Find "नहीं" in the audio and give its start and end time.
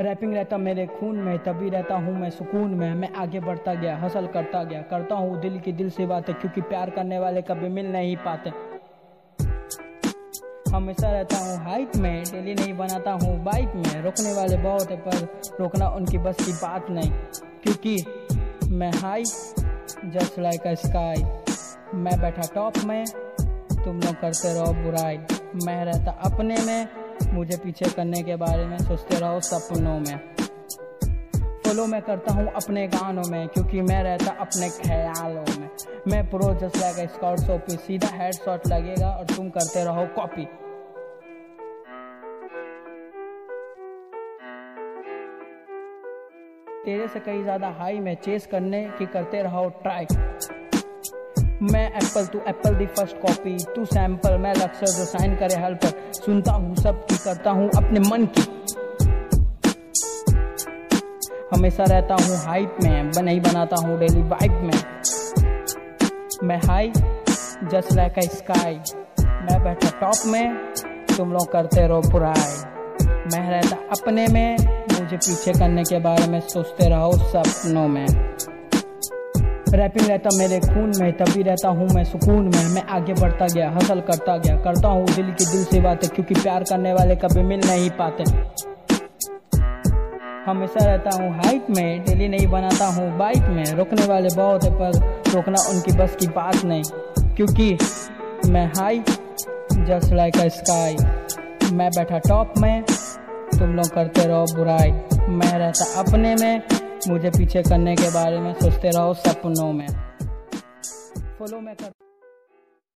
7.92-8.16, 12.54-12.74, 16.90-17.10, 63.22-63.40, 87.66-87.90, 92.28-92.46, 96.64-96.82